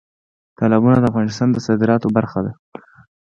[0.57, 2.51] تالابونه د افغانستان د صادراتو برخه ده.